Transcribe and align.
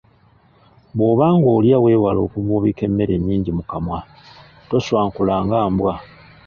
Bw’oba 0.95 1.25
ng’olya 1.35 1.77
weewale 1.83 2.19
okuvuubiika 2.25 2.81
emmere 2.87 3.13
ennyingi 3.17 3.51
mu 3.57 3.63
kamwa, 3.71 3.99
tonswankula 4.67 5.35
nga 5.45 5.59
mbwa. 5.71 5.93